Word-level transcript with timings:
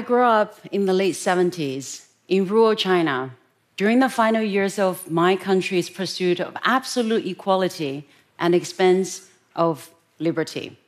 I 0.00 0.02
grew 0.02 0.22
up 0.22 0.58
in 0.72 0.86
the 0.86 0.94
late 0.94 1.14
70s 1.14 2.06
in 2.26 2.46
rural 2.46 2.74
China 2.74 3.36
during 3.76 3.98
the 3.98 4.08
final 4.08 4.40
years 4.40 4.78
of 4.78 5.10
my 5.10 5.36
country's 5.36 5.90
pursuit 5.90 6.40
of 6.40 6.56
absolute 6.64 7.26
equality 7.26 8.08
and 8.38 8.54
expense 8.54 9.28
of 9.54 9.90
liberty. 10.18 10.78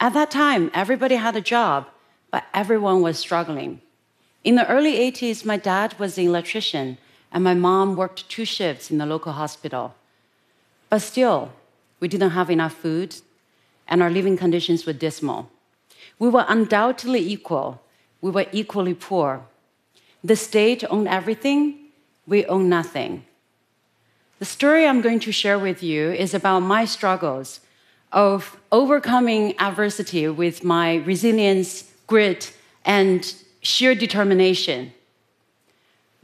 At 0.00 0.14
that 0.14 0.30
time, 0.30 0.70
everybody 0.72 1.16
had 1.16 1.36
a 1.36 1.42
job, 1.42 1.88
but 2.30 2.44
everyone 2.54 3.02
was 3.02 3.18
struggling. 3.18 3.82
In 4.42 4.54
the 4.54 4.66
early 4.70 4.94
80s, 5.12 5.44
my 5.44 5.58
dad 5.58 5.98
was 5.98 6.16
an 6.16 6.24
electrician, 6.24 6.96
and 7.30 7.44
my 7.44 7.52
mom 7.52 7.94
worked 7.94 8.26
two 8.30 8.46
shifts 8.46 8.90
in 8.90 8.96
the 8.96 9.04
local 9.04 9.32
hospital. 9.32 9.94
But 10.88 11.00
still, 11.00 11.52
we 12.00 12.08
didn't 12.08 12.30
have 12.30 12.48
enough 12.48 12.72
food, 12.72 13.16
and 13.86 14.02
our 14.02 14.08
living 14.08 14.38
conditions 14.38 14.86
were 14.86 14.94
dismal. 14.94 15.50
We 16.18 16.30
were 16.30 16.46
undoubtedly 16.48 17.20
equal, 17.20 17.82
we 18.26 18.32
were 18.32 18.46
equally 18.50 18.92
poor. 18.92 19.46
The 20.24 20.34
state 20.34 20.82
owned 20.90 21.06
everything, 21.06 21.60
we 22.26 22.44
own 22.46 22.68
nothing. 22.68 23.24
The 24.40 24.44
story 24.44 24.84
I'm 24.84 25.00
going 25.00 25.20
to 25.20 25.30
share 25.30 25.60
with 25.60 25.80
you 25.80 26.10
is 26.10 26.34
about 26.34 26.58
my 26.60 26.86
struggles 26.86 27.60
of 28.10 28.56
overcoming 28.72 29.54
adversity 29.60 30.26
with 30.26 30.64
my 30.64 30.96
resilience, 31.12 31.84
grit, 32.08 32.52
and 32.84 33.32
sheer 33.60 33.94
determination. 33.94 34.92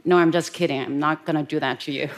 No, 0.03 0.17
I'm 0.17 0.33
just 0.33 0.51
kidding. 0.51 0.81
I'm 0.81 0.99
not 0.99 1.25
going 1.25 1.37
to 1.37 1.43
do 1.43 1.57
that 1.61 1.79
to 1.85 1.93
you. 1.93 2.09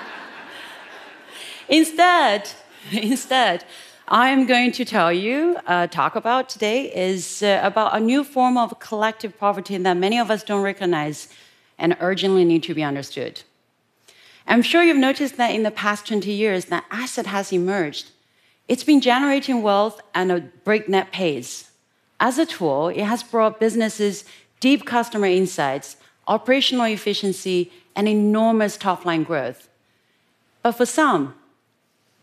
instead, 1.68 2.50
instead, 2.90 3.64
I'm 4.06 4.44
going 4.44 4.70
to 4.72 4.84
tell 4.84 5.10
you, 5.10 5.56
uh, 5.66 5.86
talk 5.86 6.14
about 6.14 6.50
today 6.50 6.94
is 6.94 7.42
uh, 7.42 7.60
about 7.62 7.96
a 7.96 8.00
new 8.00 8.22
form 8.22 8.58
of 8.58 8.78
collective 8.78 9.38
poverty 9.38 9.78
that 9.78 9.96
many 9.96 10.18
of 10.18 10.30
us 10.30 10.42
don't 10.42 10.60
recognize 10.60 11.28
and 11.78 11.96
urgently 12.00 12.44
need 12.44 12.62
to 12.64 12.74
be 12.74 12.82
understood. 12.82 13.40
I'm 14.46 14.60
sure 14.60 14.82
you've 14.82 14.98
noticed 14.98 15.38
that 15.38 15.54
in 15.54 15.62
the 15.62 15.70
past 15.70 16.06
20 16.06 16.30
years, 16.30 16.66
that 16.66 16.84
asset 16.90 17.24
has 17.26 17.50
emerged. 17.50 18.10
It's 18.68 18.84
been 18.84 19.00
generating 19.00 19.62
wealth 19.62 20.02
at 20.14 20.30
a 20.30 20.40
breakneck 20.64 21.10
pace. 21.10 21.70
As 22.20 22.36
a 22.38 22.44
tool, 22.44 22.88
it 22.88 23.04
has 23.04 23.22
brought 23.22 23.58
businesses 23.58 24.26
deep 24.60 24.84
customer 24.84 25.28
insights, 25.28 25.96
operational 26.28 26.84
efficiency, 26.84 27.72
and 27.96 28.06
enormous 28.06 28.76
top 28.76 29.06
line 29.06 29.22
growth. 29.22 29.70
But 30.62 30.72
for 30.72 30.84
some, 30.84 31.34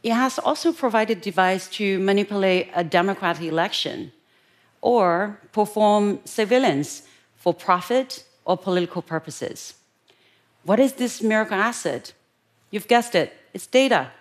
it 0.04 0.14
has 0.14 0.40
also 0.40 0.72
provided 0.74 1.22
device 1.22 1.68
to 1.68 2.00
manipulate 2.00 2.70
a 2.76 2.84
democratic 2.84 3.44
election 3.44 4.12
or 4.82 5.40
perform 5.52 6.20
surveillance 6.26 7.04
for 7.36 7.54
profit 7.54 8.24
or 8.46 8.58
political 8.58 9.02
purposes. 9.02 9.76
What 10.64 10.80
is 10.80 10.94
this 10.94 11.22
miracle 11.22 11.58
asset? 11.58 12.14
You've 12.72 12.88
guessed 12.88 13.16
it, 13.16 13.34
it's 13.54 13.68
data. 13.68 14.12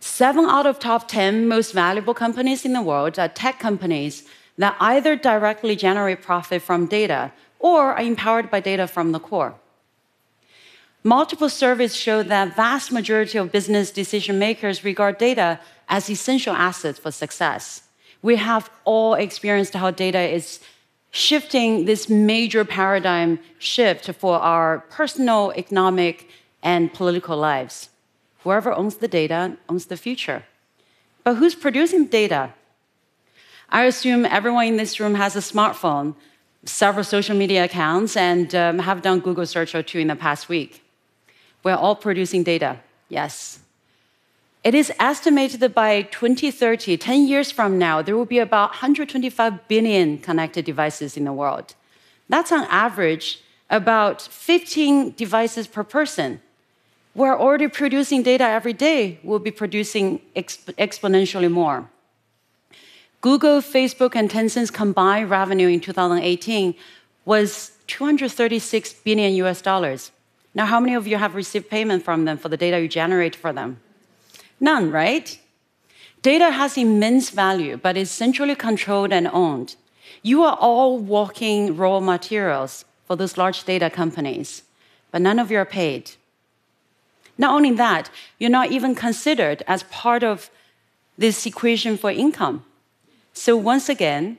Seven 0.00 0.46
out 0.46 0.66
of 0.66 0.78
top 0.78 1.08
10 1.08 1.46
most 1.46 1.72
valuable 1.72 2.14
companies 2.14 2.64
in 2.64 2.72
the 2.72 2.82
world 2.82 3.18
are 3.18 3.28
tech 3.28 3.58
companies 3.58 4.24
that 4.58 4.76
either 4.80 5.14
directly 5.16 5.76
generate 5.76 6.22
profit 6.22 6.62
from 6.62 6.86
data 6.86 7.32
or 7.58 7.92
are 7.92 8.00
empowered 8.00 8.50
by 8.50 8.60
data 8.60 8.86
from 8.86 9.12
the 9.12 9.20
core. 9.20 9.54
Multiple 11.04 11.48
surveys 11.48 11.96
show 11.96 12.22
that 12.22 12.54
vast 12.54 12.92
majority 12.92 13.36
of 13.36 13.50
business 13.50 13.90
decision 13.90 14.38
makers 14.38 14.84
regard 14.84 15.18
data 15.18 15.58
as 15.88 16.08
essential 16.08 16.54
assets 16.54 16.98
for 16.98 17.10
success. 17.10 17.82
We 18.22 18.36
have 18.36 18.70
all 18.84 19.14
experienced 19.14 19.74
how 19.74 19.90
data 19.90 20.20
is 20.20 20.60
shifting 21.10 21.86
this 21.86 22.08
major 22.08 22.64
paradigm 22.64 23.40
shift 23.58 24.12
for 24.14 24.38
our 24.38 24.80
personal, 24.90 25.52
economic, 25.56 26.28
and 26.62 26.92
political 26.92 27.36
lives. 27.36 27.88
Whoever 28.44 28.72
owns 28.72 28.96
the 28.96 29.08
data 29.08 29.56
owns 29.68 29.86
the 29.86 29.96
future. 29.96 30.44
But 31.24 31.34
who's 31.34 31.56
producing 31.56 32.06
data? 32.06 32.54
I 33.70 33.84
assume 33.84 34.24
everyone 34.24 34.66
in 34.66 34.76
this 34.76 35.00
room 35.00 35.16
has 35.16 35.34
a 35.34 35.40
smartphone, 35.40 36.14
several 36.64 37.04
social 37.04 37.36
media 37.36 37.64
accounts, 37.64 38.16
and 38.16 38.54
um, 38.54 38.78
have 38.78 39.02
done 39.02 39.18
Google 39.18 39.46
search 39.46 39.74
or 39.74 39.82
two 39.82 39.98
in 39.98 40.06
the 40.06 40.16
past 40.16 40.48
week. 40.48 40.81
We're 41.62 41.76
all 41.76 41.96
producing 41.96 42.42
data, 42.42 42.80
yes. 43.08 43.60
It 44.64 44.74
is 44.74 44.92
estimated 44.98 45.60
that 45.60 45.74
by 45.74 46.02
2030, 46.02 46.96
10 46.96 47.26
years 47.26 47.50
from 47.50 47.78
now, 47.78 48.00
there 48.00 48.16
will 48.16 48.26
be 48.26 48.38
about 48.38 48.70
125 48.70 49.68
billion 49.68 50.18
connected 50.18 50.64
devices 50.64 51.16
in 51.16 51.24
the 51.24 51.32
world. 51.32 51.74
That's 52.28 52.52
on 52.52 52.64
average 52.70 53.42
about 53.70 54.22
15 54.22 55.14
devices 55.16 55.66
per 55.66 55.82
person. 55.82 56.40
We're 57.14 57.38
already 57.38 57.68
producing 57.68 58.22
data 58.22 58.44
every 58.44 58.72
day, 58.72 59.18
we'll 59.22 59.38
be 59.38 59.50
producing 59.50 60.20
exp 60.36 60.72
exponentially 60.76 61.50
more. 61.50 61.90
Google, 63.20 63.60
Facebook, 63.60 64.16
and 64.16 64.28
Tencent's 64.30 64.70
combined 64.70 65.30
revenue 65.30 65.68
in 65.68 65.80
2018 65.80 66.74
was 67.24 67.72
236 67.86 68.92
billion 69.04 69.34
US 69.44 69.62
dollars. 69.62 70.10
Now, 70.54 70.66
how 70.66 70.80
many 70.80 70.94
of 70.94 71.06
you 71.06 71.16
have 71.16 71.34
received 71.34 71.70
payment 71.70 72.04
from 72.04 72.24
them 72.24 72.36
for 72.36 72.48
the 72.48 72.56
data 72.56 72.80
you 72.80 72.88
generate 72.88 73.34
for 73.34 73.52
them? 73.52 73.80
None, 74.60 74.90
right? 74.90 75.38
Data 76.20 76.50
has 76.50 76.76
immense 76.76 77.30
value, 77.30 77.76
but 77.76 77.96
is 77.96 78.10
centrally 78.10 78.54
controlled 78.54 79.12
and 79.12 79.28
owned. 79.28 79.76
You 80.22 80.42
are 80.42 80.56
all 80.60 80.98
walking 80.98 81.76
raw 81.76 82.00
materials 82.00 82.84
for 83.06 83.16
those 83.16 83.36
large 83.36 83.64
data 83.64 83.90
companies, 83.90 84.62
but 85.10 85.22
none 85.22 85.38
of 85.38 85.50
you 85.50 85.58
are 85.58 85.64
paid. 85.64 86.12
Not 87.38 87.54
only 87.54 87.72
that, 87.72 88.10
you're 88.38 88.50
not 88.50 88.70
even 88.70 88.94
considered 88.94 89.62
as 89.66 89.82
part 89.84 90.22
of 90.22 90.50
this 91.18 91.44
equation 91.46 91.96
for 91.96 92.10
income. 92.10 92.64
So, 93.32 93.56
once 93.56 93.88
again, 93.88 94.38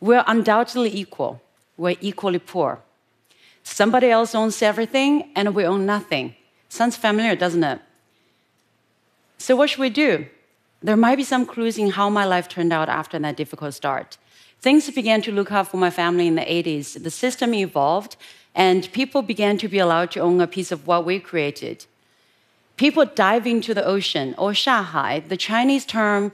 we're 0.00 0.24
undoubtedly 0.26 0.94
equal. 0.94 1.42
We're 1.76 1.96
equally 2.00 2.38
poor. 2.38 2.80
Somebody 3.62 4.10
else 4.10 4.34
owns 4.34 4.62
everything, 4.62 5.30
and 5.34 5.54
we 5.54 5.64
own 5.64 5.86
nothing. 5.86 6.34
Sounds 6.68 6.96
familiar, 6.96 7.36
doesn't 7.36 7.64
it? 7.64 7.80
So, 9.38 9.56
what 9.56 9.70
should 9.70 9.80
we 9.80 9.90
do? 9.90 10.26
There 10.82 10.96
might 10.96 11.16
be 11.16 11.24
some 11.24 11.46
clues 11.46 11.78
in 11.78 11.90
how 11.90 12.08
my 12.08 12.24
life 12.24 12.48
turned 12.48 12.72
out 12.72 12.88
after 12.88 13.18
that 13.18 13.36
difficult 13.36 13.74
start. 13.74 14.18
Things 14.60 14.90
began 14.90 15.22
to 15.22 15.32
look 15.32 15.50
up 15.52 15.68
for 15.68 15.76
my 15.76 15.90
family 15.90 16.26
in 16.26 16.34
the 16.34 16.42
80s. 16.42 17.02
The 17.02 17.10
system 17.10 17.54
evolved, 17.54 18.16
and 18.54 18.90
people 18.92 19.22
began 19.22 19.58
to 19.58 19.68
be 19.68 19.78
allowed 19.78 20.10
to 20.12 20.20
own 20.20 20.40
a 20.40 20.46
piece 20.46 20.72
of 20.72 20.86
what 20.86 21.04
we 21.04 21.18
created. 21.18 21.86
People 22.76 23.04
dive 23.04 23.46
into 23.46 23.74
the 23.74 23.84
ocean, 23.84 24.34
or 24.38 24.52
xiahai, 24.52 25.28
the 25.28 25.36
Chinese 25.36 25.84
term 25.84 26.32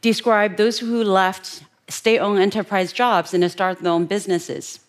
described 0.00 0.56
those 0.56 0.78
who 0.78 1.02
left 1.04 1.64
state 1.88 2.18
owned 2.18 2.40
enterprise 2.40 2.92
jobs 2.92 3.34
and 3.34 3.50
started 3.50 3.84
their 3.84 3.92
own 3.92 4.06
businesses. 4.06 4.80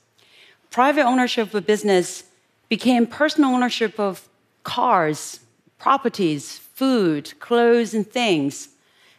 Private 0.73 1.03
ownership 1.03 1.53
of 1.53 1.67
business 1.67 2.23
became 2.67 3.05
personal 3.05 3.51
ownership 3.51 3.99
of 3.99 4.27
cars, 4.63 5.39
properties, 5.77 6.57
food, 6.57 7.31
clothes, 7.39 7.93
and 7.93 8.09
things. 8.09 8.69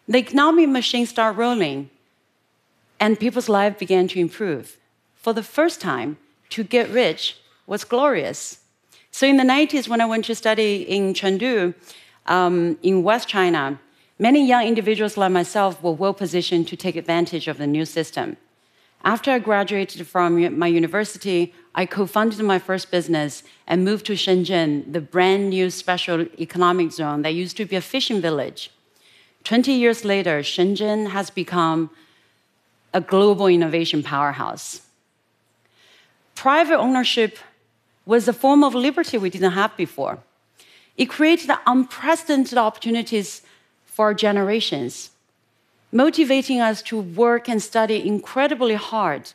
The 0.09 0.19
economic 0.19 0.69
machine 0.69 1.07
started 1.07 1.39
rolling, 1.39 1.91
and 2.99 3.21
people's 3.21 3.49
lives 3.49 3.79
began 3.79 4.09
to 4.09 4.19
improve. 4.19 4.79
For 5.15 5.33
the 5.33 5.45
first 5.45 5.81
time, 5.81 6.17
to 6.51 6.65
get 6.65 6.91
rich 6.91 7.37
was 7.69 7.85
glorious. 7.85 8.59
So 9.13 9.25
in 9.25 9.37
the 9.37 9.45
90s, 9.45 9.87
when 9.87 10.01
I 10.01 10.07
went 10.07 10.25
to 10.25 10.35
study 10.35 10.83
in 10.83 11.15
Chengdu, 11.15 11.73
um, 12.27 12.77
in 12.83 13.05
West 13.05 13.29
China, 13.29 13.79
many 14.19 14.45
young 14.45 14.67
individuals 14.67 15.17
like 15.17 15.31
myself 15.31 15.81
were 15.85 15.93
well 15.93 16.15
positioned 16.15 16.67
to 16.67 16.77
take 16.77 16.97
advantage 16.97 17.47
of 17.47 17.59
the 17.59 17.69
new 17.69 17.85
system. 17.85 18.39
After 19.05 19.31
I 19.33 19.39
graduated 19.39 20.07
from 20.07 20.59
my 20.59 20.67
university, 20.67 21.53
I 21.75 21.85
co 21.85 22.07
founded 22.07 22.41
my 22.41 22.59
first 22.59 22.91
business 22.91 23.43
and 23.67 23.85
moved 23.85 24.07
to 24.07 24.15
Shenzhen, 24.15 24.91
the 24.91 25.01
brand 25.01 25.51
new 25.51 25.69
special 25.69 26.23
economic 26.41 26.91
zone 26.91 27.21
that 27.23 27.35
used 27.35 27.57
to 27.59 27.67
be 27.67 27.77
a 27.77 27.83
fishing 27.83 28.23
village. 28.23 28.71
20 29.45 29.73
years 29.73 30.07
later, 30.07 30.41
Shenzhen 30.41 31.11
has 31.11 31.29
become 31.29 31.91
a 32.95 33.01
global 33.01 33.47
innovation 33.47 34.03
powerhouse. 34.03 34.81
Private 36.35 36.79
ownership 36.79 37.39
was 38.07 38.27
a 38.27 38.33
form 38.33 38.65
of 38.65 38.75
liberty 38.75 39.19
we 39.19 39.29
didn't 39.29 39.53
have 39.53 39.77
before. 39.77 40.19
It 40.97 41.11
created 41.11 41.51
unprecedented 41.67 42.57
opportunities 42.57 43.43
for 43.85 44.15
generations, 44.15 45.11
motivating 45.95 46.61
us 46.61 46.83
to 46.83 47.01
work 47.01 47.49
and 47.49 47.63
study 47.63 48.07
incredibly 48.07 48.75
hard. 48.75 49.33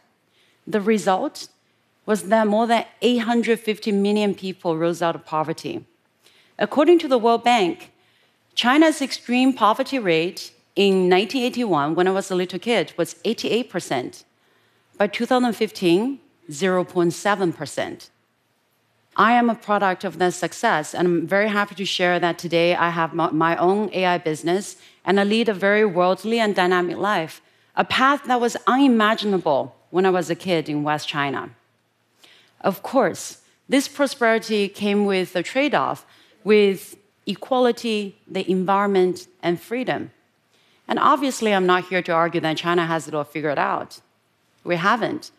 The 0.68 0.82
result 0.82 1.48
was 2.06 2.24
that 2.24 2.48
more 2.48 2.68
than 2.68 2.86
850 3.02 3.94
million 3.94 4.36
people 4.36 4.78
rose 4.78 5.02
out 5.02 5.16
of 5.16 5.26
poverty. 5.26 5.86
According 6.60 7.00
to 7.00 7.08
the 7.08 7.18
World 7.18 7.46
Bank, 7.46 7.92
China's 8.56 9.02
extreme 9.02 9.54
poverty 9.54 10.00
rate 10.00 10.52
in 10.76 11.10
1981, 11.10 11.96
when 11.96 12.08
I 12.08 12.12
was 12.12 12.30
a 12.30 12.36
little 12.36 12.60
kid, 12.60 12.94
was 12.98 13.14
88%. 13.24 14.26
By 14.98 15.08
2015, 15.08 16.20
0.7%. 16.52 18.10
I 19.19 19.33
am 19.33 19.50
a 19.50 19.56
product 19.56 20.06
of 20.06 20.18
that 20.19 20.33
success, 20.33 20.95
and 20.95 21.06
I'm 21.06 21.27
very 21.27 21.50
happy 21.50 21.75
to 21.75 21.83
share 21.83 22.21
that 22.21 22.39
today 22.39 22.74
I 22.74 22.89
have 22.89 23.13
my 23.13 23.57
own 23.57 23.89
AI 23.92 24.18
business 24.18 24.77
and 25.04 25.19
I 25.19 25.25
lead 25.25 25.50
a 25.50 25.54
very 25.54 25.83
worldly 25.83 26.39
and 26.39 26.56
dynamic 26.56 26.95
life, 26.95 27.42
a 27.75 27.83
path 27.83 28.24
that 28.27 28.39
was 28.39 28.56
unimaginable 28.66 29.75
when 29.89 30.06
I 30.06 30.10
was 30.10 30.30
a 30.30 30.36
kid 30.36 30.69
in 30.69 30.83
West 30.83 31.10
China. 31.10 31.50
Of 32.62 32.81
course, 32.81 33.42
this 33.68 33.89
prosperity 33.89 34.69
came 34.69 35.04
with 35.04 35.36
a 35.36 35.44
trade 35.44 35.75
off 35.75 36.06
with 36.45 36.95
equality, 37.25 38.16
the 38.25 38.50
environment, 38.50 39.27
and 39.44 39.60
freedom. 39.60 40.12
And 40.88 40.98
obviously, 40.98 41.54
I'm 41.54 41.66
not 41.66 41.89
here 41.89 42.01
to 42.04 42.13
argue 42.13 42.39
that 42.39 42.56
China 42.56 42.86
has 42.86 43.10
it 43.10 43.13
all 43.13 43.25
figured 43.25 43.60
out. 43.60 44.00
We 44.63 44.77
haven't. 44.77 45.31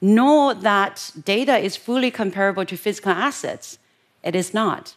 Nor 0.00 0.54
that 0.54 1.12
data 1.24 1.56
is 1.58 1.76
fully 1.76 2.10
comparable 2.10 2.64
to 2.66 2.76
physical 2.76 3.12
assets. 3.12 3.78
It 4.22 4.34
is 4.34 4.52
not. 4.52 4.94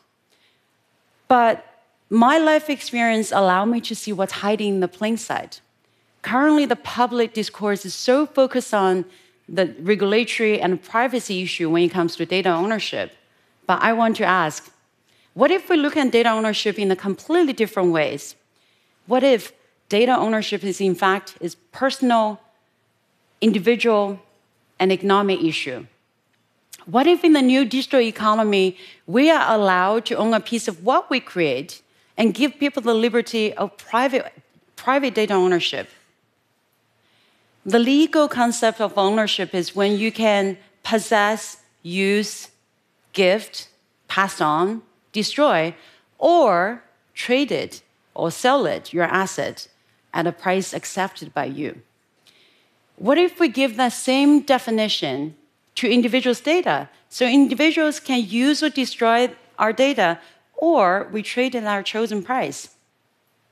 But 1.27 1.65
my 2.09 2.37
life 2.37 2.69
experience 2.69 3.31
allowed 3.31 3.65
me 3.65 3.81
to 3.81 3.95
see 3.95 4.13
what's 4.13 4.33
hiding 4.33 4.75
in 4.75 4.79
the 4.79 4.87
plain 4.87 5.17
sight. 5.17 5.61
Currently, 6.21 6.65
the 6.65 6.75
public 6.75 7.33
discourse 7.33 7.85
is 7.85 7.93
so 7.93 8.25
focused 8.25 8.73
on 8.73 9.05
the 9.47 9.75
regulatory 9.79 10.59
and 10.59 10.81
privacy 10.81 11.41
issue 11.41 11.69
when 11.69 11.83
it 11.83 11.89
comes 11.89 12.15
to 12.15 12.25
data 12.25 12.49
ownership. 12.49 13.13
But 13.65 13.81
I 13.81 13.93
want 13.93 14.15
to 14.17 14.25
ask 14.25 14.71
what 15.33 15.51
if 15.51 15.69
we 15.69 15.77
look 15.77 15.95
at 15.95 16.11
data 16.11 16.31
ownership 16.31 16.79
in 16.79 16.89
a 16.89 16.95
completely 16.95 17.53
different 17.53 17.91
ways? 17.91 18.35
What 19.05 19.23
if 19.23 19.53
data 19.87 20.17
ownership 20.17 20.63
is 20.63 20.81
in 20.81 20.95
fact 20.95 21.37
is 21.39 21.55
personal, 21.71 22.41
individual, 23.39 24.19
and 24.79 24.91
economic 24.91 25.41
issue? 25.41 25.85
What 26.85 27.05
if 27.05 27.23
in 27.23 27.33
the 27.33 27.41
new 27.41 27.65
digital 27.65 27.99
economy 27.99 28.77
we 29.05 29.29
are 29.29 29.53
allowed 29.53 30.05
to 30.05 30.15
own 30.15 30.33
a 30.33 30.39
piece 30.39 30.67
of 30.67 30.85
what 30.85 31.09
we 31.09 31.19
create 31.19 31.81
and 32.15 32.33
give 32.33 32.57
people 32.59 32.81
the 32.81 32.93
liberty 32.93 33.53
of 33.53 33.75
private, 33.77 34.31
private 34.75 35.13
data 35.13 35.33
ownership? 35.33 35.89
The 37.65 37.79
legal 37.79 38.29
concept 38.29 38.79
of 38.79 38.97
ownership 38.97 39.53
is 39.53 39.75
when 39.75 39.97
you 39.97 40.11
can 40.11 40.57
possess, 40.83 41.57
use, 41.83 42.49
gift, 43.11 43.67
pass 44.07 44.39
on, 44.39 44.81
destroy, 45.11 45.75
or 46.17 46.81
trade 47.13 47.51
it 47.51 47.81
or 48.15 48.31
sell 48.31 48.65
it, 48.65 48.93
your 48.93 49.03
asset, 49.03 49.67
at 50.13 50.25
a 50.25 50.31
price 50.31 50.73
accepted 50.73 51.33
by 51.33 51.45
you. 51.45 51.81
What 52.97 53.19
if 53.19 53.39
we 53.39 53.47
give 53.47 53.77
that 53.77 53.93
same 53.93 54.41
definition 54.41 55.35
to 55.75 55.89
individuals' 55.89 56.41
data 56.41 56.89
so 57.09 57.25
individuals 57.25 57.99
can 57.99 58.25
use 58.25 58.63
or 58.63 58.69
destroy 58.69 59.29
our 59.59 59.71
data 59.71 60.19
or 60.55 61.07
we 61.11 61.21
trade 61.21 61.55
at 61.55 61.63
our 61.63 61.83
chosen 61.83 62.23
price? 62.23 62.69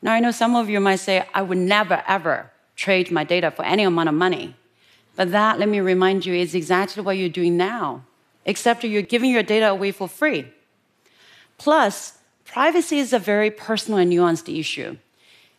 Now, 0.02 0.14
I 0.14 0.20
know 0.20 0.32
some 0.32 0.56
of 0.56 0.68
you 0.70 0.80
might 0.80 0.98
say, 0.98 1.28
I 1.34 1.44
would 1.44 1.60
never, 1.60 2.04
ever 2.08 2.52
trade 2.76 3.12
my 3.12 3.24
data 3.24 3.52
for 3.52 3.64
any 3.64 3.84
amount 3.84 4.10
of 4.10 4.16
money. 4.16 4.56
But 5.16 5.32
that, 5.32 5.60
let 5.60 5.70
me 5.70 5.80
remind 5.80 6.26
you, 6.26 6.34
is 6.34 6.56
exactly 6.56 7.04
what 7.04 7.18
you're 7.18 7.30
doing 7.30 7.56
now, 7.56 8.04
except 8.46 8.84
you're 8.84 9.02
giving 9.02 9.32
your 9.32 9.44
data 9.44 9.70
away 9.70 9.92
for 9.92 10.08
free. 10.08 10.52
Plus, 11.58 12.18
privacy 12.46 12.98
is 12.98 13.14
a 13.14 13.20
very 13.20 13.50
personal 13.50 14.00
and 14.00 14.12
nuanced 14.12 14.60
issue. 14.60 14.98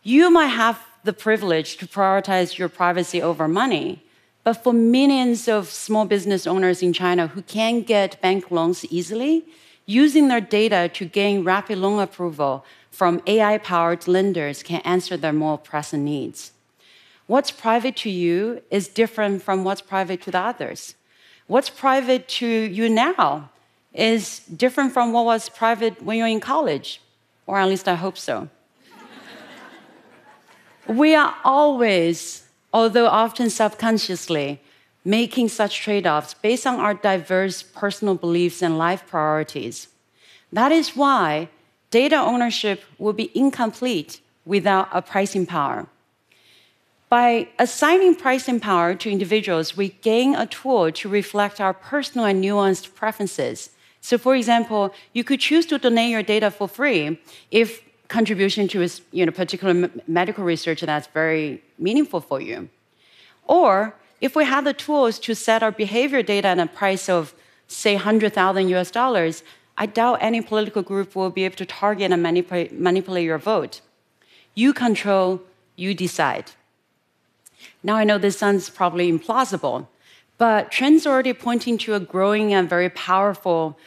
You 0.03 0.31
might 0.31 0.49
have 0.49 0.81
the 1.07 1.13
privilege 1.13 1.77
to 1.79 1.87
prioritize 1.87 2.59
your 2.59 2.69
privacy 2.69 3.23
over 3.23 3.49
money, 3.49 4.05
but 4.45 4.63
for 4.63 4.73
millions 4.73 5.49
of 5.49 5.69
small 5.69 6.05
business 6.05 6.47
owners 6.47 6.83
in 6.83 6.93
China 6.93 7.29
who 7.29 7.43
can't 7.43 7.87
get 7.87 8.21
bank 8.21 8.51
loans 8.51 8.85
easily, 8.87 9.45
using 9.87 10.29
their 10.29 10.41
data 10.41 10.91
to 10.93 11.05
gain 11.05 11.45
rapid 11.45 11.79
loan 11.79 12.01
approval 12.01 12.65
from 12.91 13.23
AI 13.27 13.59
powered 13.59 14.07
lenders 14.07 14.63
can 14.63 14.81
answer 14.83 15.17
their 15.17 15.33
more 15.33 15.59
pressing 15.59 16.05
needs. 16.05 16.53
What's 17.27 17.51
private 17.51 17.97
to 17.97 18.11
you 18.11 18.63
is 18.71 18.89
different 18.89 19.43
from 19.43 19.65
what's 19.65 19.81
private 19.81 20.23
to 20.23 20.31
the 20.31 20.39
others. 20.39 20.95
What's 21.47 21.71
private 21.71 22.29
to 22.41 22.47
you 22.47 22.89
now 22.89 23.51
is 23.93 24.41
different 24.41 24.93
from 24.93 25.13
what 25.13 25.25
was 25.25 25.49
private 25.49 26.03
when 26.03 26.19
you're 26.19 26.27
in 26.27 26.41
college, 26.41 27.01
or 27.47 27.59
at 27.59 27.69
least 27.69 27.89
I 27.89 27.95
hope 27.95 28.19
so. 28.19 28.49
We 30.89 31.15
are 31.15 31.35
always, 31.45 32.45
although 32.73 33.07
often 33.07 33.51
subconsciously, 33.51 34.61
making 35.05 35.49
such 35.49 35.81
trade 35.81 36.07
offs 36.07 36.35
based 36.35 36.67
on 36.67 36.81
our 36.81 36.95
diverse 36.95 37.63
personal 37.63 38.15
beliefs 38.15 38.63
and 38.63 38.77
life 38.77 39.07
priorities. 39.07 39.89
That 40.53 40.73
is 40.73 40.97
why 40.97 41.49
data 41.91 42.17
ownership 42.17 42.83
will 42.99 43.13
be 43.13 43.31
incomplete 43.35 44.21
without 44.45 44.89
a 44.93 45.03
pricing 45.03 45.47
power. 45.47 45.87
By 47.09 47.49
assigning 47.59 48.17
pricing 48.17 48.59
power 48.59 48.95
to 48.97 49.11
individuals, 49.11 49.77
we 49.77 49.91
gain 50.03 50.35
a 50.35 50.47
tool 50.47 50.91
to 50.91 51.09
reflect 51.09 51.61
our 51.61 51.73
personal 51.73 52.27
and 52.27 52.43
nuanced 52.43 52.95
preferences. 52.95 53.71
So, 54.01 54.19
for 54.19 54.35
example, 54.35 54.93
you 55.13 55.23
could 55.23 55.41
choose 55.41 55.67
to 55.67 55.79
donate 55.79 56.11
your 56.11 56.23
data 56.25 56.51
for 56.51 56.69
free 56.69 57.21
if 57.51 57.83
contribution 58.09 58.69
to 58.69 58.83
a 58.83 58.89
you 59.13 59.27
know, 59.27 59.33
particular 59.33 59.91
medical 60.07 60.45
research 60.45 60.81
that's 60.81 61.09
very 61.09 61.63
meaningful 61.79 62.21
for 62.21 62.41
you. 62.41 62.69
Or 63.47 63.95
if 64.21 64.35
we 64.35 64.45
have 64.45 64.65
the 64.65 64.73
tools 64.73 65.19
to 65.21 65.35
set 65.35 65.63
our 65.63 65.73
behavior 65.73 66.23
data 66.23 66.49
at 66.49 66.59
a 66.59 66.67
price 66.67 67.09
of, 67.09 67.35
say, 67.69 67.95
100,000 67.95 68.69
US 68.71 68.91
dollars, 68.91 69.43
I 69.79 69.87
doubt 69.87 70.19
any 70.21 70.41
political 70.41 70.83
group 70.83 71.15
will 71.15 71.31
be 71.31 71.45
able 71.45 71.57
to 71.57 71.67
target 71.67 72.11
and 72.11 72.23
manipulate 72.23 73.25
your 73.25 73.39
vote. 73.39 73.81
You 74.55 74.73
control, 74.73 75.43
you 75.77 75.95
decide. 75.95 76.53
Now 77.83 77.97
I 77.97 78.05
know 78.05 78.19
this 78.19 78.39
sounds 78.39 78.71
probably 78.71 79.13
implausible, 79.13 79.87
but 80.39 80.71
trends 80.71 81.07
are 81.07 81.13
already 81.13 81.35
pointing 81.35 81.77
to 81.79 81.95
a 81.95 82.01
growing 82.01 82.55
and 82.55 82.69
very 82.69 82.89
powerful 82.89 83.79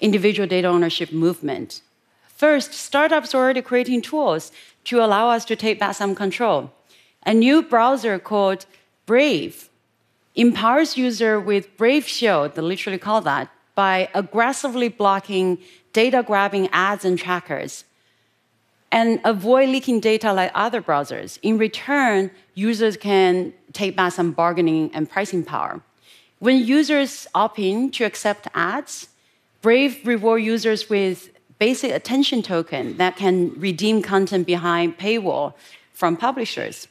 individual 0.00 0.46
data 0.46 0.68
ownership 0.68 1.10
movement. 1.12 1.80
First, 2.44 2.74
startups 2.74 3.34
are 3.34 3.42
already 3.42 3.62
creating 3.62 4.02
tools 4.02 4.52
to 4.84 5.02
allow 5.02 5.30
us 5.30 5.46
to 5.46 5.56
take 5.56 5.78
back 5.80 5.94
some 5.94 6.14
control. 6.14 6.70
A 7.24 7.32
new 7.32 7.62
browser 7.62 8.18
called 8.18 8.66
Brave 9.06 9.70
empowers 10.34 10.98
user 10.98 11.40
with 11.40 11.74
Brave 11.78 12.06
Shield, 12.06 12.54
they 12.54 12.60
literally 12.60 12.98
call 12.98 13.22
that, 13.22 13.48
by 13.74 14.10
aggressively 14.12 14.90
blocking 14.90 15.56
data 15.94 16.22
grabbing 16.22 16.68
ads 16.70 17.06
and 17.06 17.18
trackers 17.18 17.84
and 18.92 19.20
avoid 19.24 19.70
leaking 19.70 20.00
data 20.00 20.30
like 20.30 20.50
other 20.54 20.82
browsers. 20.82 21.38
In 21.40 21.56
return, 21.56 22.30
users 22.52 22.98
can 22.98 23.54
take 23.72 23.96
back 23.96 24.12
some 24.12 24.32
bargaining 24.32 24.90
and 24.92 25.08
pricing 25.08 25.44
power. 25.44 25.80
When 26.40 26.58
users 26.58 27.26
opt 27.34 27.58
in 27.58 27.90
to 27.92 28.04
accept 28.04 28.48
ads, 28.52 29.08
Brave 29.62 30.06
reward 30.06 30.42
users 30.42 30.90
with 30.90 31.30
basic 31.58 31.92
attention 31.92 32.42
token 32.42 32.96
that 32.96 33.16
can 33.16 33.52
redeem 33.58 34.02
content 34.02 34.46
behind 34.46 34.98
paywall 34.98 35.54
from 35.92 36.16
publishers. 36.16 36.88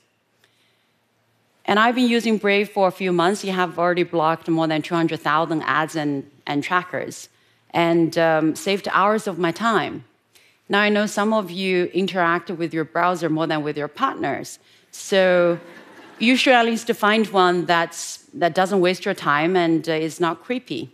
And 1.66 1.80
I've 1.80 1.96
been 1.96 2.10
using 2.10 2.38
Brave 2.38 2.70
for 2.70 2.88
a 2.88 2.92
few 2.92 3.12
months. 3.12 3.44
You 3.44 3.54
have 3.54 3.80
already 3.80 4.04
blocked 4.04 4.50
more 4.50 4.68
than 4.68 4.82
200,000 4.82 5.62
ads 5.62 5.96
and, 5.96 6.30
and 6.46 6.64
trackers 6.64 7.30
and 7.72 8.18
um, 8.18 8.56
saved 8.56 8.88
hours 8.92 9.28
of 9.28 9.40
my 9.40 9.52
time. 9.52 10.04
Now, 10.70 10.82
I 10.82 10.90
know 10.90 11.06
some 11.06 11.34
of 11.34 11.52
you 11.52 11.86
interact 11.94 12.50
with 12.50 12.74
your 12.74 12.86
browser 12.86 13.30
more 13.30 13.48
than 13.48 13.64
with 13.64 13.78
your 13.78 13.88
partners. 13.88 14.60
So 14.92 15.60
you 16.20 16.36
should 16.36 16.54
at 16.54 16.66
least 16.66 16.92
find 16.94 17.28
one 17.28 17.66
that's, 17.66 18.18
that 18.34 18.54
doesn't 18.56 18.80
waste 18.80 19.06
your 19.06 19.14
time 19.14 19.56
and 19.56 19.88
uh, 19.88 19.94
is 19.94 20.20
not 20.20 20.44
creepy. 20.44 20.92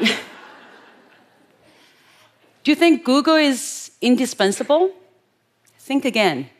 Do 2.68 2.72
you 2.72 2.76
think 2.76 3.02
Google 3.02 3.36
is 3.36 3.92
indispensable? 4.02 4.92
Think 5.78 6.04
again. 6.04 6.50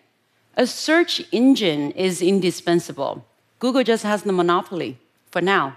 A 0.57 0.67
search 0.67 1.23
engine 1.33 1.91
is 1.91 2.23
indispensable. 2.23 3.27
Google 3.59 3.85
just 3.85 4.05
has 4.05 4.23
the 4.23 4.33
monopoly 4.33 4.97
for 5.31 5.43
now. 5.43 5.77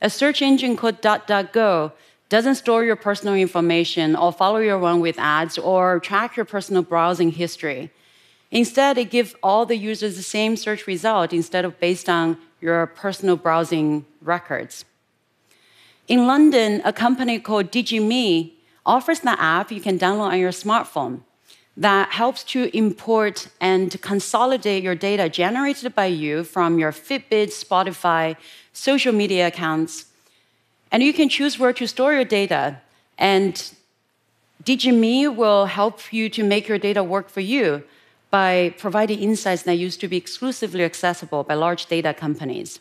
A 0.00 0.08
search 0.08 0.40
engine 0.40 0.76
called 0.76 1.02
DuckDuckGo 1.02 1.90
doesn't 2.28 2.54
store 2.54 2.84
your 2.84 2.94
personal 2.94 3.34
information 3.34 4.14
or 4.14 4.30
follow 4.32 4.58
you 4.58 4.72
around 4.72 5.00
with 5.00 5.18
ads 5.18 5.58
or 5.58 5.98
track 5.98 6.36
your 6.36 6.46
personal 6.46 6.84
browsing 6.84 7.32
history. 7.32 7.90
Instead, 8.52 8.96
it 8.98 9.10
gives 9.10 9.34
all 9.42 9.66
the 9.66 9.76
users 9.76 10.14
the 10.14 10.22
same 10.22 10.54
search 10.56 10.86
result 10.86 11.32
instead 11.32 11.64
of 11.64 11.80
based 11.80 12.08
on 12.08 12.38
your 12.60 12.86
personal 12.86 13.34
browsing 13.34 14.06
records. 14.22 14.84
In 16.06 16.28
London, 16.28 16.82
a 16.84 16.92
company 16.92 17.40
called 17.40 17.72
DigiMe 17.72 18.52
offers 18.86 19.20
an 19.20 19.28
app 19.28 19.70
you 19.70 19.80
can 19.80 19.98
download 19.98 20.32
on 20.32 20.38
your 20.38 20.52
smartphone. 20.52 21.20
that 21.76 22.10
helps 22.12 22.42
to 22.42 22.74
import 22.74 23.48
and 23.60 24.00
consolidate 24.00 24.82
your 24.82 24.94
data 24.94 25.28
generated 25.28 25.94
by 25.94 26.06
you 26.06 26.42
from 26.42 26.78
your 26.78 26.90
Fitbit, 26.90 27.48
Spotify, 27.48 28.34
social 28.72 29.12
media 29.12 29.48
accounts. 29.48 30.06
And 30.90 31.02
you 31.02 31.12
can 31.12 31.28
choose 31.28 31.58
where 31.58 31.74
to 31.74 31.86
store 31.86 32.14
your 32.14 32.24
data. 32.24 32.80
And 33.18 33.54
DigiMe 34.64 35.34
will 35.34 35.66
help 35.66 36.12
you 36.12 36.30
to 36.30 36.42
make 36.42 36.66
your 36.66 36.78
data 36.78 37.02
work 37.04 37.28
for 37.28 37.40
you 37.40 37.84
by 38.30 38.74
providing 38.78 39.18
insights 39.18 39.62
that 39.64 39.74
used 39.74 40.00
to 40.00 40.08
be 40.08 40.16
exclusively 40.16 40.82
accessible 40.82 41.44
by 41.44 41.54
large 41.54 41.86
data 41.86 42.14
companies. 42.14 42.80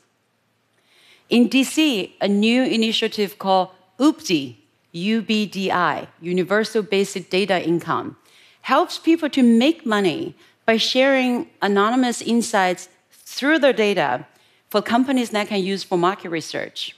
In 1.29 1.49
DC, 1.49 2.11
a 2.21 2.27
new 2.27 2.63
initiative 2.63 3.37
called 3.39 3.69
UBDI, 3.99 4.55
UBDI, 4.95 6.07
Universal 6.21 6.83
Basic 6.83 7.29
Data 7.29 7.61
Income, 7.61 8.15
helps 8.61 8.97
people 8.97 9.29
to 9.29 9.43
make 9.43 9.85
money 9.85 10.35
by 10.65 10.77
sharing 10.77 11.49
anonymous 11.61 12.21
insights 12.21 12.87
through 13.11 13.59
their 13.59 13.73
data 13.73 14.25
for 14.69 14.81
companies 14.81 15.29
that 15.31 15.47
can 15.47 15.61
use 15.61 15.83
for 15.83 15.97
market 15.97 16.29
research. 16.29 16.95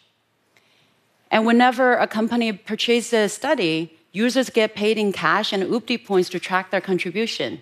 And 1.30 1.46
whenever 1.46 1.94
a 1.94 2.08
company 2.08 2.54
purchases 2.54 3.14
a 3.14 3.30
study, 3.30 3.98
users 4.12 4.50
get 4.50 4.76
paid 4.76 4.98
in 4.98 5.12
cash 5.12 5.52
and 5.52 5.64
UBDI 5.64 6.06
points 6.06 6.30
to 6.30 6.40
track 6.40 6.72
their 6.72 6.82
contribution, 6.82 7.62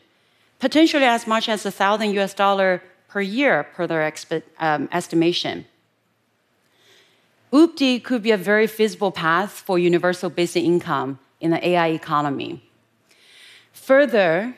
potentially 0.59 1.05
as 1.05 1.25
much 1.25 1.49
as 1.49 1.65
a 1.65 1.71
thousand 1.71 2.11
US 2.19 2.33
dollar 2.33 2.83
per 3.07 3.21
year 3.21 3.63
per 3.73 3.87
their 3.87 4.13
um, 4.59 4.89
estimation. 4.91 5.65
UBDI 7.51 8.03
could 8.03 8.21
be 8.21 8.31
a 8.31 8.37
very 8.37 8.67
feasible 8.67 9.11
path 9.11 9.51
for 9.51 9.79
universal 9.79 10.29
basic 10.29 10.63
income 10.63 11.19
in 11.39 11.51
the 11.51 11.67
AI 11.67 11.87
economy. 11.87 12.63
Further, 13.71 14.55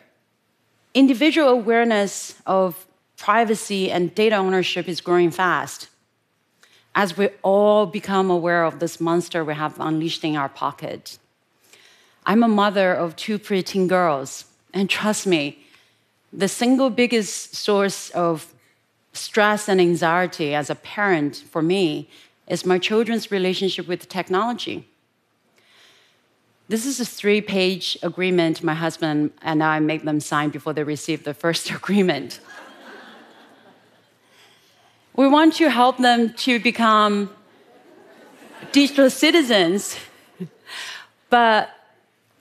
individual 0.93 1.49
awareness 1.49 2.35
of 2.45 2.85
privacy 3.17 3.91
and 3.91 4.13
data 4.15 4.35
ownership 4.35 4.87
is 4.87 5.01
growing 5.01 5.31
fast 5.31 5.89
as 6.95 7.15
we 7.15 7.29
all 7.43 7.85
become 7.85 8.31
aware 8.31 8.63
of 8.63 8.79
this 8.79 8.99
monster 8.99 9.45
we 9.45 9.53
have 9.53 9.79
unleashed 9.79 10.23
in 10.23 10.35
our 10.35 10.49
pocket. 10.49 11.19
I'm 12.25 12.41
a 12.41 12.47
mother 12.47 12.91
of 12.93 13.15
two 13.15 13.37
preteen 13.37 13.87
girls, 13.87 14.45
and 14.73 14.89
trust 14.89 15.27
me, 15.27 15.59
the 16.33 16.47
single 16.47 16.89
biggest 16.89 17.55
source 17.55 18.09
of 18.09 18.51
stress 19.13 19.69
and 19.69 19.79
anxiety 19.79 20.55
as 20.55 20.69
a 20.69 20.75
parent 20.75 21.35
for 21.51 21.61
me 21.61 22.09
is 22.47 22.65
my 22.65 22.79
children's 22.79 23.29
relationship 23.31 23.87
with 23.87 24.07
technology. 24.07 24.87
This 26.69 26.85
is 26.85 26.99
a 26.99 27.05
three 27.05 27.41
page 27.41 27.97
agreement 28.03 28.63
my 28.63 28.73
husband 28.73 29.31
and 29.41 29.63
I 29.63 29.79
make 29.79 30.03
them 30.03 30.19
sign 30.19 30.49
before 30.49 30.73
they 30.73 30.83
receive 30.83 31.23
the 31.23 31.33
first 31.33 31.69
agreement. 31.79 32.39
we 35.15 35.27
want 35.27 35.55
to 35.55 35.69
help 35.69 35.97
them 35.97 36.33
to 36.33 36.59
become 36.59 37.29
digital 38.71 39.09
citizens, 39.09 39.97
but 41.29 41.69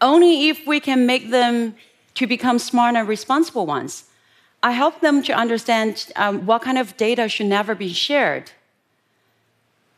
only 0.01 0.49
if 0.49 0.67
we 0.67 0.81
can 0.81 1.07
make 1.07 1.31
them 1.31 1.75
to 2.15 2.27
become 2.27 2.59
smart 2.59 2.97
and 2.97 3.07
responsible 3.09 3.67
ones. 3.67 4.05
I 4.63 4.73
help 4.73 5.01
them 5.01 5.23
to 5.25 5.33
understand 5.33 6.09
um, 6.17 6.47
what 6.47 6.63
kind 6.63 6.79
of 6.79 6.97
data 6.97 7.29
should 7.29 7.47
never 7.47 7.75
be 7.75 7.93
shared 7.93 8.51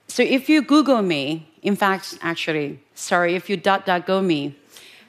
so 0.09 0.23
if 0.23 0.49
you 0.49 0.63
Google 0.63 1.03
me, 1.03 1.49
in 1.63 1.77
fact, 1.77 2.19
actually, 2.23 2.81
sorry, 2.95 3.35
if 3.35 3.49
you 3.49 3.57
DuckDuckGo 3.57 4.25
me, 4.25 4.57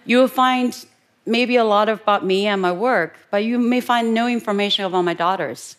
you 0.05 0.17
will 0.17 0.27
find 0.27 0.85
maybe 1.25 1.55
a 1.55 1.63
lot 1.63 1.89
about 1.89 2.25
me 2.25 2.47
and 2.47 2.61
my 2.61 2.71
work, 2.71 3.17
but 3.31 3.43
you 3.43 3.57
may 3.57 3.81
find 3.81 4.13
no 4.13 4.27
information 4.27 4.85
about 4.85 5.03
my 5.03 5.13
daughters. 5.13 5.77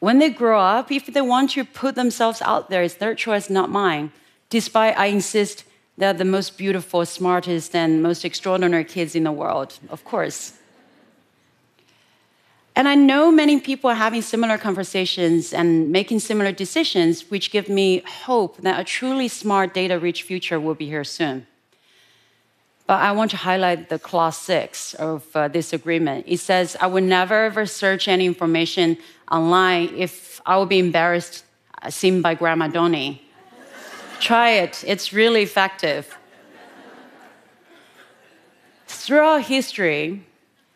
When 0.00 0.18
they 0.18 0.30
grow 0.30 0.60
up, 0.60 0.90
if 0.90 1.06
they 1.06 1.20
want 1.20 1.50
to 1.52 1.64
put 1.64 1.94
themselves 1.94 2.42
out 2.42 2.70
there, 2.70 2.82
it's 2.82 2.94
their 2.94 3.14
choice, 3.14 3.48
not 3.50 3.70
mine. 3.70 4.12
Despite 4.50 4.98
I 4.98 5.06
insist 5.06 5.64
they're 5.96 6.12
the 6.12 6.24
most 6.24 6.58
beautiful, 6.58 7.06
smartest, 7.06 7.74
and 7.74 8.02
most 8.02 8.24
extraordinary 8.24 8.84
kids 8.84 9.14
in 9.14 9.24
the 9.24 9.32
world, 9.32 9.78
of 9.88 10.04
course. 10.04 10.54
And 12.76 12.88
I 12.88 12.96
know 12.96 13.30
many 13.30 13.60
people 13.60 13.88
are 13.88 13.94
having 13.94 14.20
similar 14.20 14.58
conversations 14.58 15.52
and 15.52 15.92
making 15.92 16.18
similar 16.18 16.50
decisions, 16.50 17.30
which 17.30 17.52
give 17.52 17.68
me 17.68 18.02
hope 18.26 18.56
that 18.58 18.80
a 18.80 18.84
truly 18.84 19.28
smart, 19.28 19.72
data 19.72 19.98
rich 19.98 20.24
future 20.24 20.58
will 20.58 20.74
be 20.74 20.86
here 20.86 21.04
soon. 21.04 21.46
But 22.86 23.00
I 23.00 23.12
want 23.12 23.30
to 23.30 23.36
highlight 23.38 23.88
the 23.88 23.98
clause 23.98 24.36
six 24.36 24.92
of 24.94 25.24
uh, 25.34 25.48
this 25.48 25.72
agreement. 25.72 26.26
It 26.28 26.40
says, 26.40 26.76
I 26.80 26.88
will 26.88 27.02
never 27.02 27.44
ever 27.44 27.64
search 27.64 28.08
any 28.08 28.26
information 28.26 28.98
online 29.30 29.90
if 29.96 30.40
I 30.44 30.56
will 30.56 30.66
be 30.66 30.80
embarrassed, 30.80 31.44
uh, 31.80 31.90
seen 31.90 32.20
by 32.20 32.34
Grandma 32.34 32.68
Donny. 32.68 33.22
Try 34.20 34.50
it, 34.50 34.84
it's 34.86 35.12
really 35.12 35.42
effective. 35.42 36.18
Throughout 38.86 39.42
history, 39.44 40.26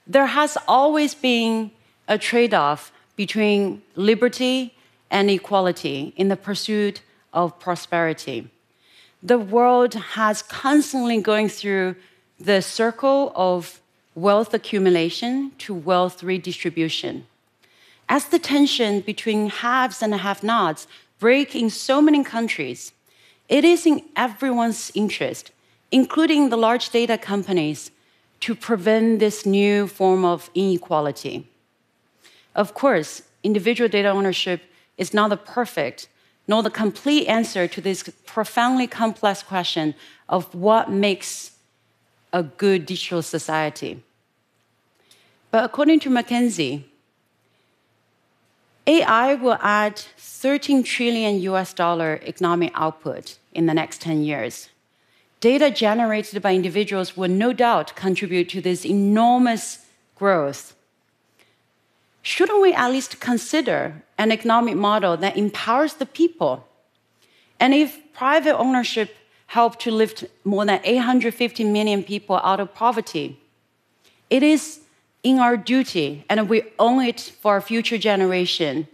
there 0.07 0.27
has 0.27 0.57
always 0.67 1.15
been 1.15 1.73
a 2.09 2.19
trade 2.19 2.55
off 2.55 2.91
between 3.15 3.83
liberty 3.95 4.75
and 5.11 5.31
equality 5.31 6.13
in 6.17 6.29
the 6.29 6.37
pursuit 6.37 7.03
of 7.33 7.59
prosperity. 7.61 8.51
The 9.23 9.39
world 9.39 9.95
has 9.95 10.43
constantly 10.43 11.21
going 11.21 11.49
through 11.49 11.97
the 12.41 12.63
circle 12.63 13.33
of 13.37 13.81
wealth 14.15 14.55
accumulation 14.55 15.53
to 15.59 15.75
wealth 15.75 16.23
redistribution. 16.23 17.27
As 18.09 18.27
the 18.27 18.39
tension 18.39 19.01
between 19.01 19.51
haves 19.51 20.03
and 20.03 20.15
have 20.15 20.43
nots 20.43 20.87
break 21.19 21.55
in 21.55 21.69
so 21.69 22.01
many 22.01 22.25
countries, 22.25 22.93
it 23.49 23.65
is 23.65 23.87
in 23.87 24.03
everyone's 24.17 24.91
interest, 24.95 25.51
including 25.91 26.49
the 26.49 26.57
large 26.57 26.91
data 26.91 27.19
companies, 27.19 27.91
to 28.41 28.55
prevent 28.55 29.19
this 29.19 29.45
new 29.45 29.87
form 29.89 30.25
of 30.25 30.49
inequality. 30.55 31.47
Of 32.59 32.75
course, 32.75 33.23
individual 33.45 33.89
data 33.89 34.09
ownership 34.09 34.63
is 34.97 35.15
not 35.15 35.31
the 35.31 35.37
perfect 35.37 36.09
nor 36.49 36.63
the 36.63 36.71
complete 36.71 37.27
answer 37.29 37.69
to 37.69 37.81
this 37.81 38.11
profoundly 38.27 38.87
complex 38.87 39.43
question 39.43 39.95
of 40.29 40.53
what 40.55 40.91
makes 40.91 41.53
a 42.33 42.43
good 42.43 42.85
digital 42.87 43.23
society. 43.23 44.03
But 45.51 45.65
according 45.65 46.01
to 46.01 46.11
McKinsey, 46.11 46.85
AI 48.87 49.35
will 49.35 49.59
add 49.61 49.99
13 50.17 50.83
trillion 50.83 51.41
US 51.53 51.73
dollar 51.75 52.19
economic 52.25 52.73
output 52.75 53.39
in 53.53 53.67
the 53.67 53.75
next 53.75 54.01
10 54.01 54.25
years. 54.25 54.71
Data 55.41 55.71
generated 55.71 56.43
by 56.43 56.55
individuals 56.55 57.17
will 57.17 57.31
no 57.31 57.53
doubt 57.53 57.95
contribute 57.95 58.49
to 58.49 58.61
this 58.61 58.85
enormous 58.85 59.87
growth 60.17 60.75
shouldn't 62.23 62.63
we 62.63 62.73
at 62.73 62.91
least 62.91 63.21
consider 63.21 64.03
an 64.17 64.33
economic 64.33 64.77
model 64.77 65.17
that 65.17 65.37
empowers 65.37 65.95
the 65.95 66.07
people? 66.07 66.67
And 67.61 67.75
if 67.75 67.99
private 68.13 68.57
ownership 68.57 69.17
helped 69.47 69.81
to 69.81 69.91
lift 69.91 70.25
more 70.45 70.65
than 70.65 70.81
850 70.85 71.65
million 71.65 72.03
people 72.03 72.37
out 72.37 72.61
of 72.61 72.75
poverty, 72.75 73.41
it 74.31 74.43
is 74.43 74.81
in 75.23 75.39
our 75.39 75.57
duty, 75.57 76.25
and 76.29 76.49
we 76.49 76.63
owe 76.79 77.01
it 77.01 77.33
for 77.41 77.55
our 77.55 77.61
future 77.61 77.99
generation, 77.99 78.87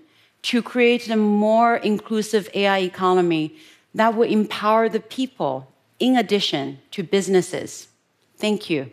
to 0.42 0.62
create 0.62 1.08
a 1.08 1.16
more 1.16 1.76
inclusive 1.76 2.48
AI 2.54 2.78
economy 2.78 3.54
that 3.94 4.14
will 4.14 4.28
empower 4.28 4.88
the 4.88 5.00
people 5.00 5.68
in 5.98 6.16
addition 6.16 6.78
to 6.90 7.02
businesses. 7.02 7.88
Thank 8.36 8.68
you. 8.68 8.90